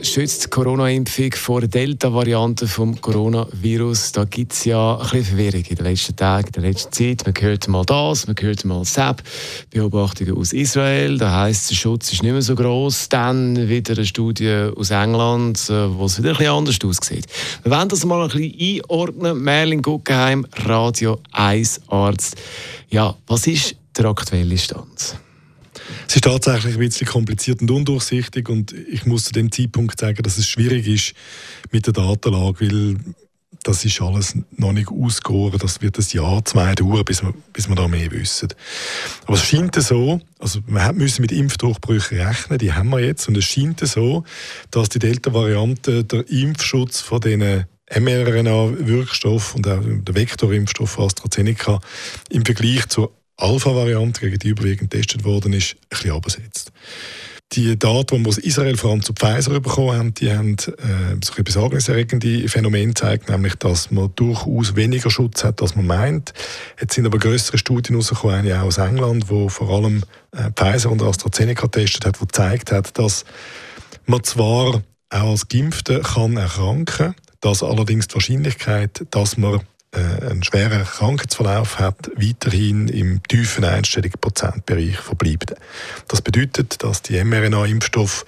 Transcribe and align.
Schützt 0.00 0.44
die 0.44 0.48
Corona-Impfung 0.48 1.32
vor 1.32 1.60
der 1.60 1.68
Delta-Variante 1.68 2.66
vom 2.66 2.98
Coronavirus? 2.98 4.12
Da 4.12 4.24
gibt 4.24 4.54
es 4.54 4.64
ja 4.64 4.94
ein 4.96 5.02
bisschen 5.02 5.24
Verwirrung 5.24 5.62
in 5.62 5.76
den 5.76 5.84
letzten 5.84 6.16
Tagen, 6.16 6.46
in 6.46 6.52
der 6.52 6.62
letzten 6.62 6.92
Zeit. 6.92 7.26
Man 7.26 7.34
hört 7.38 7.68
mal 7.68 7.84
das, 7.84 8.26
man 8.26 8.34
hört 8.40 8.64
mal 8.64 8.78
das. 8.82 9.16
Beobachtungen 9.68 10.38
aus 10.38 10.54
Israel, 10.54 11.18
da 11.18 11.42
heisst 11.42 11.68
der 11.70 11.74
Schutz 11.74 12.12
ist 12.14 12.22
nicht 12.22 12.32
mehr 12.32 12.40
so 12.40 12.54
groß. 12.54 13.10
Dann 13.10 13.68
wieder 13.68 13.92
eine 13.92 14.06
Studie 14.06 14.70
aus 14.74 14.90
England, 14.90 15.58
äh, 15.68 15.94
wo 15.94 16.06
es 16.06 16.16
wieder 16.16 16.30
ein 16.30 16.38
bisschen 16.38 16.52
anders 16.52 16.78
aussieht. 16.82 17.26
Wir 17.62 17.70
wollen 17.70 17.88
das 17.90 18.06
mal 18.06 18.22
ein 18.22 18.28
bisschen 18.30 18.82
einordnen. 18.86 19.42
Merlin 19.42 19.82
Guggenheim, 19.82 20.46
Radio 20.64 21.18
1 21.32 21.82
Arzt. 21.88 22.36
Ja, 22.88 23.14
was 23.26 23.46
ist 23.46 23.76
der 23.98 24.06
aktuelle 24.06 24.56
Stand? 24.56 25.18
Es 26.06 26.16
ist 26.16 26.24
tatsächlich 26.24 26.74
ein 26.74 26.80
bisschen 26.80 27.06
kompliziert 27.06 27.60
und 27.62 27.70
undurchsichtig 27.70 28.48
und 28.48 28.72
ich 28.72 29.06
muss 29.06 29.24
zu 29.24 29.32
dem 29.32 29.50
Zeitpunkt 29.50 29.98
sagen, 29.98 30.22
dass 30.22 30.38
es 30.38 30.48
schwierig 30.48 30.86
ist 30.86 31.14
mit 31.70 31.86
der 31.86 31.92
Datenlage, 31.92 32.60
weil 32.60 32.96
das 33.64 33.84
ist 33.84 34.00
alles 34.00 34.36
noch 34.56 34.72
nicht 34.72 34.88
ausgegoren. 34.88 35.58
Das 35.58 35.80
wird 35.80 35.98
ein 35.98 36.04
Jahr, 36.10 36.44
zwei 36.44 36.74
dauern, 36.74 37.04
bis 37.04 37.22
wir, 37.22 37.32
bis 37.52 37.68
wir 37.68 37.74
da 37.74 37.88
mehr 37.88 38.10
wissen. 38.10 38.48
Aber 39.24 39.36
es 39.36 39.44
scheint 39.44 39.74
so, 39.76 40.20
also 40.38 40.60
wir 40.66 40.92
müssen 40.92 41.22
mit 41.22 41.32
Impfdurchbrüchen 41.32 42.20
rechnen, 42.20 42.58
die 42.58 42.72
haben 42.72 42.90
wir 42.90 43.00
jetzt, 43.00 43.26
und 43.26 43.36
es 43.36 43.44
scheint 43.44 43.80
so, 43.80 44.24
dass 44.70 44.90
die 44.90 44.98
Delta-Variante 44.98 46.04
der 46.04 46.28
Impfschutz 46.28 47.00
von 47.00 47.20
diesen 47.20 47.64
mRNA-Wirkstoff 47.90 49.54
und 49.54 49.66
auch 49.66 49.80
der 49.82 50.14
Vektorimpfstoff 50.14 50.98
AstraZeneca 50.98 51.80
im 52.30 52.44
Vergleich 52.44 52.86
zur 52.88 53.12
Alpha-Variante, 53.36 54.20
gegen 54.20 54.38
die 54.38 54.48
überwiegend 54.48 54.90
getestet 54.90 55.24
worden 55.24 55.52
ist, 55.52 55.74
ein 55.74 55.88
bisschen 55.90 56.10
abgesetzt. 56.12 56.72
Die 57.52 57.78
Daten, 57.78 58.16
die 58.16 58.24
wir 58.24 58.28
aus 58.28 58.38
Israel 58.38 58.76
vor 58.76 58.90
allem 58.90 59.02
zu 59.02 59.12
Pfizer 59.12 59.60
bekommen 59.60 59.96
haben, 59.96 60.14
die 60.14 60.32
haben 60.32 60.56
äh, 60.56 61.16
so 61.22 61.34
ein 61.36 61.44
besorgniserregende 61.44 62.48
Phänomen 62.48 62.88
gezeigt, 62.88 63.28
nämlich, 63.28 63.54
dass 63.56 63.90
man 63.90 64.10
durchaus 64.16 64.74
weniger 64.74 65.10
Schutz 65.10 65.44
hat, 65.44 65.62
als 65.62 65.76
man 65.76 65.86
meint. 65.86 66.32
Jetzt 66.80 66.94
sind 66.94 67.06
aber 67.06 67.18
größere 67.18 67.58
Studien 67.58 67.96
rausgekommen, 67.96 68.36
eine 68.36 68.60
auch 68.60 68.66
aus 68.66 68.78
England, 68.78 69.28
wo 69.28 69.48
vor 69.48 69.70
allem 69.70 70.02
äh, 70.32 70.50
Pfizer 70.56 70.90
und 70.90 71.02
AstraZeneca 71.02 71.66
getestet 71.66 72.06
hat, 72.06 72.20
die 72.20 72.26
gezeigt 72.26 72.72
hat, 72.72 72.98
dass 72.98 73.24
man 74.06 74.24
zwar 74.24 74.82
auch 75.10 75.30
als 75.30 75.48
Geimpfter 75.48 76.00
kann 76.00 76.36
erkranken, 76.36 77.14
dass 77.40 77.62
allerdings 77.62 78.08
die 78.08 78.14
Wahrscheinlichkeit, 78.14 79.06
dass 79.10 79.36
man 79.36 79.60
einen 79.96 80.42
schweren 80.42 80.84
Krankheitsverlauf 80.84 81.78
hat, 81.78 82.10
weiterhin 82.16 82.88
im 82.88 83.22
tiefen 83.24 83.64
einstelligen 83.64 84.20
Prozentbereich 84.20 84.96
verbleibt. 84.96 85.54
Das 86.08 86.22
bedeutet, 86.22 86.82
dass 86.82 87.02
die 87.02 87.22
mRNA-Impfstoffe 87.22 88.24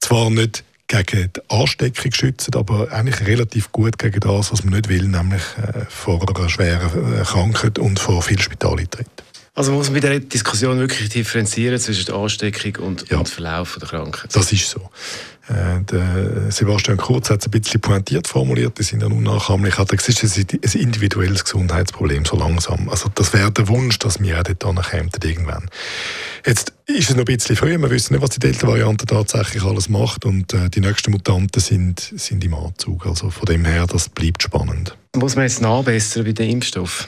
zwar 0.00 0.30
nicht 0.30 0.64
gegen 0.90 1.32
die 1.32 1.40
Ansteckung 1.48 2.12
schützen, 2.12 2.54
aber 2.54 2.90
eigentlich 2.90 3.26
relativ 3.26 3.70
gut 3.70 3.98
gegen 3.98 4.20
das, 4.20 4.52
was 4.52 4.64
man 4.64 4.74
nicht 4.74 4.88
will, 4.88 5.04
nämlich 5.04 5.42
äh, 5.58 5.84
vor 5.88 6.20
einer 6.28 6.48
schweren 6.48 7.20
äh, 7.20 7.22
Krankheit 7.22 7.78
und 7.78 8.00
vor 8.00 8.22
viel 8.22 8.40
Spitaleintritt. 8.40 9.06
Also 9.54 9.72
muss 9.72 9.90
man 9.90 10.00
bei 10.00 10.08
dieser 10.08 10.20
Diskussion 10.20 10.78
wirklich 10.78 11.08
differenzieren 11.10 11.78
zwischen 11.78 12.06
der 12.06 12.14
Ansteckung 12.14 12.84
und, 12.84 13.08
ja. 13.08 13.18
und 13.18 13.28
Verlauf 13.28 13.76
der 13.80 13.88
Krankheit? 13.88 14.34
Das 14.34 14.52
ist 14.52 14.70
so. 14.70 14.90
Äh, 15.50 15.82
der 15.82 16.52
Sebastian 16.52 16.96
Kurz 16.96 17.28
hat 17.28 17.40
es 17.40 17.46
ein 17.46 17.50
bisschen 17.50 17.80
pointiert 17.80 18.28
formuliert, 18.28 18.78
die 18.78 18.84
sind 18.84 19.02
ja 19.02 19.08
unnachahmlich. 19.08 19.78
Hat 19.78 19.92
es 19.92 20.08
ist 20.08 20.36
ein 20.36 20.80
individuelles 20.80 21.44
Gesundheitsproblem 21.44 22.24
so 22.24 22.36
langsam. 22.36 22.88
Also 22.88 23.10
das 23.12 23.32
wäre 23.32 23.50
der 23.50 23.66
Wunsch, 23.66 23.98
dass 23.98 24.20
wir 24.20 24.38
auch 24.38 24.44
dort 24.44 24.64
ankommen 24.64 25.10
irgendwann. 25.24 25.68
Jetzt 26.46 26.72
ist 26.86 27.10
es 27.10 27.16
noch 27.16 27.26
ein 27.26 27.36
bisschen 27.36 27.56
früh, 27.56 27.76
wir 27.76 27.90
wissen 27.90 28.14
nicht, 28.14 28.22
was 28.22 28.30
die 28.30 28.38
Delta-Variante 28.38 29.06
tatsächlich 29.06 29.64
alles 29.64 29.88
macht 29.88 30.24
und 30.24 30.54
äh, 30.54 30.70
die 30.70 30.80
nächsten 30.80 31.10
Mutanten 31.10 31.60
sind, 31.60 32.12
sind 32.16 32.44
im 32.44 32.54
Anzug. 32.54 33.06
Also 33.06 33.30
von 33.30 33.46
dem 33.46 33.64
her, 33.64 33.86
das 33.86 34.08
bleibt 34.08 34.44
spannend. 34.44 34.96
Muss 35.16 35.34
man 35.34 35.44
jetzt 35.44 35.60
nachbessern 35.60 36.24
bei 36.24 36.32
den 36.32 36.50
Impfstoffen? 36.50 37.06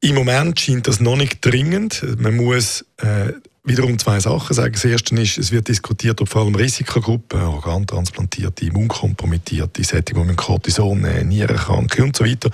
Im 0.00 0.14
Moment 0.14 0.58
scheint 0.60 0.88
das 0.88 1.00
noch 1.00 1.16
nicht 1.16 1.44
dringend. 1.44 2.02
Man 2.18 2.36
muss 2.36 2.84
äh, 2.98 3.32
wiederum 3.66 3.98
zwei 3.98 4.20
Sachen 4.20 4.54
sagen. 4.54 4.72
Das 4.72 4.84
erste 4.84 5.14
ist, 5.20 5.38
es 5.38 5.52
wird 5.52 5.68
diskutiert, 5.68 6.20
ob 6.20 6.28
vor 6.28 6.42
allem 6.42 6.54
Risikogruppen, 6.54 7.42
Organtransplantierte, 7.42 8.64
Immunkompromittierte, 8.64 9.84
Sättige, 9.84 10.20
die 10.20 10.26
mit 10.26 10.36
Cortison 10.36 11.00
nehmen, 11.00 11.28
Nierenkranke 11.28 12.02
und 12.02 12.16
so 12.16 12.24
weiter, 12.24 12.50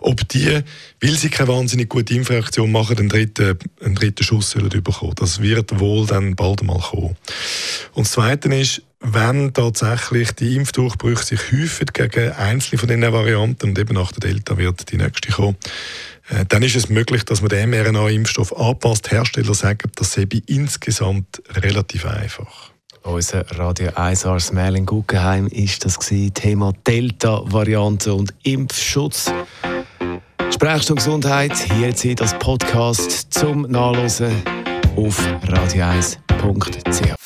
ob 0.00 0.26
die, 0.28 0.62
weil 1.00 1.14
sie 1.14 1.28
keine 1.28 1.48
wahnsinnig 1.48 1.88
gute 1.88 2.14
Infektion 2.14 2.72
machen, 2.72 2.98
einen 2.98 3.08
dritten, 3.08 3.58
einen 3.84 3.94
dritten 3.94 4.24
Schuss 4.24 4.54
bekommen. 4.54 5.12
Das 5.16 5.40
wird 5.40 5.78
wohl 5.78 6.06
dann 6.06 6.34
bald 6.34 6.62
mal 6.62 6.80
kommen. 6.80 7.16
Und 7.92 8.06
das 8.06 8.12
Zweite 8.12 8.48
ist, 8.54 8.82
wenn 9.00 9.52
tatsächlich 9.52 10.32
die 10.32 10.56
Impfdurchbrüche 10.56 11.24
sich 11.24 11.52
häufen 11.52 11.86
gegen 11.92 12.32
einzelne 12.32 12.78
von 12.78 12.88
diesen 12.88 13.12
Varianten, 13.12 13.70
und 13.70 13.78
eben 13.78 13.94
nach 13.94 14.12
der 14.12 14.30
Delta 14.30 14.56
wird 14.56 14.90
die 14.90 14.96
nächste 14.96 15.32
kommen, 15.32 15.56
äh, 16.28 16.44
dann 16.48 16.62
ist 16.62 16.76
es 16.76 16.88
möglich, 16.88 17.24
dass 17.24 17.40
man 17.40 17.50
den 17.50 17.70
mRNA-Impfstoff 17.70 18.56
anpasst. 18.56 19.10
Hersteller 19.10 19.54
sagen, 19.54 19.90
das 19.94 20.12
sei 20.12 20.26
insgesamt 20.46 21.42
relativ 21.50 22.06
einfach. 22.06 22.70
Unser 23.02 23.48
Radio 23.56 23.92
1 23.94 24.26
Ars 24.26 24.52
Merlin 24.52 24.84
Guggenheim 24.84 25.46
ist 25.46 25.84
das. 25.84 25.96
Thema 25.98 26.72
Delta-Variante 26.84 28.12
und 28.12 28.34
Impfschutz. 28.42 29.30
Sprechstunde 30.52 31.00
Gesundheit, 31.00 31.52
hier 31.56 31.88
jetzt 31.88 32.04
das 32.20 32.36
Podcast 32.38 33.32
zum 33.32 33.62
Nachlesen 33.62 34.42
auf 34.96 35.20
radio1.ch. 35.44 37.25